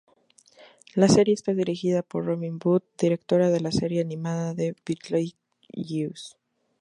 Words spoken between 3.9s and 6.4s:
animada de Beetlejuice.